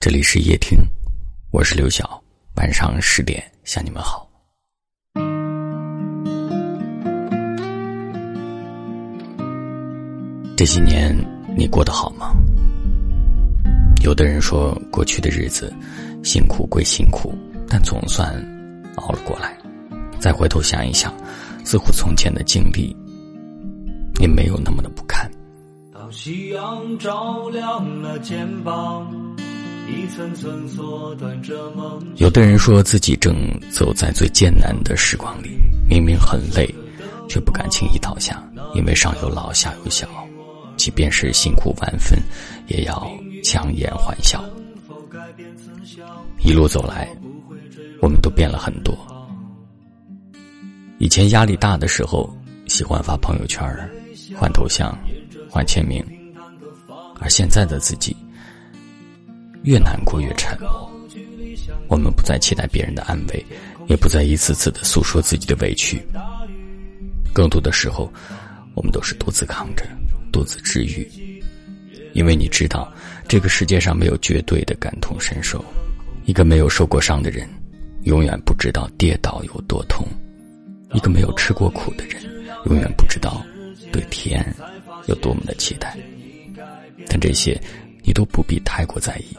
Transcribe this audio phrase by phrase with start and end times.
[0.00, 0.78] 这里是夜听，
[1.50, 2.22] 我是刘晓。
[2.54, 4.30] 晚上十点向你们好。
[10.56, 11.12] 这些年
[11.56, 12.32] 你过得好吗？
[14.04, 15.74] 有的人说，过去的日子
[16.22, 17.36] 辛苦归辛苦，
[17.68, 18.32] 但总算
[18.98, 19.58] 熬了过来。
[20.20, 21.12] 再回头想一想，
[21.64, 22.96] 似乎从前的经历
[24.20, 25.28] 也没有那么的不堪。
[25.92, 29.27] 当夕阳照亮了肩膀。
[29.88, 32.00] 一层层缩短着梦。
[32.16, 33.34] 有的人说自己正
[33.70, 35.50] 走在最艰难的时光里，
[35.88, 36.72] 明明很累，
[37.28, 38.42] 却不敢轻易倒下，
[38.74, 40.06] 因为上有老下有小，
[40.76, 42.18] 即便是辛苦万分，
[42.66, 43.10] 也要
[43.42, 44.44] 强颜欢笑。
[46.40, 47.08] 一路走来，
[48.02, 48.94] 我们都变了很多。
[50.98, 52.28] 以前压力大的时候，
[52.66, 53.64] 喜欢发朋友圈
[54.36, 54.96] 换头像，
[55.48, 56.04] 换签名，
[57.20, 58.14] 而现在的自己。
[59.62, 60.90] 越难过越沉默，
[61.88, 63.44] 我们不再期待别人的安慰，
[63.88, 66.02] 也不再一次次的诉说自己的委屈。
[67.32, 68.12] 更多的时候，
[68.74, 69.84] 我们都是独自扛着，
[70.32, 71.08] 独自治愈。
[72.14, 72.92] 因为你知道，
[73.28, 75.64] 这个世界上没有绝对的感同身受。
[76.24, 77.48] 一个没有受过伤的人，
[78.04, 80.06] 永远不知道跌倒有多痛；
[80.92, 82.22] 一个没有吃过苦的人，
[82.66, 83.42] 永远不知道
[83.92, 84.54] 对甜
[85.06, 85.96] 有多么的期待。
[87.06, 87.60] 但这些，
[88.02, 89.36] 你都不必太过在意。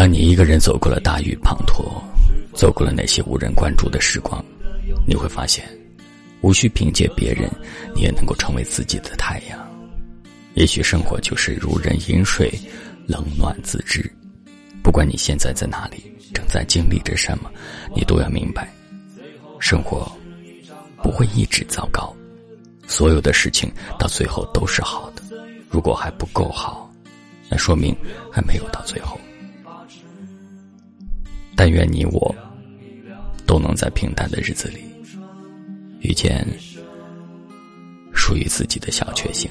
[0.00, 1.84] 当你一个人走过了大雨滂沱，
[2.54, 4.42] 走过了那些无人关注的时光，
[5.06, 5.62] 你会发现，
[6.40, 7.50] 无需凭借别人，
[7.94, 9.58] 你也能够成为自己的太阳。
[10.54, 12.50] 也许生活就是如人饮水，
[13.06, 14.10] 冷暖自知。
[14.82, 17.50] 不管你现在在哪里，正在经历着什么，
[17.94, 18.72] 你都要明白，
[19.58, 20.10] 生活
[21.02, 22.10] 不会一直糟糕，
[22.86, 25.22] 所有的事情到最后都是好的。
[25.68, 26.90] 如果还不够好，
[27.50, 27.94] 那说明
[28.32, 29.20] 还没有到最后。
[31.62, 32.34] 但愿你我
[33.44, 34.78] 都能在平淡的日子里
[36.00, 36.42] 遇见
[38.14, 39.50] 属于自己的小确幸。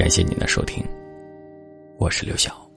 [0.00, 0.82] 感谢您的收听，
[1.98, 2.69] 我是刘晓。